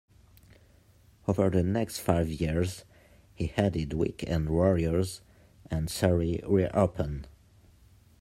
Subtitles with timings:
[1.27, 2.85] Over the next five years
[3.35, 5.21] he added Weak-end Warriors
[5.69, 7.27] and Sorry, We're Open.